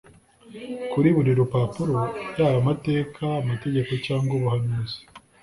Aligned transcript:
Kuri 0.91 1.07
buri 1.15 1.31
rupapuro, 1.39 1.97
yaba 2.37 2.57
amateka, 2.61 3.23
amategeko 3.41 3.91
cyangwa 4.05 4.31
ubuhanuzi, 4.37 4.99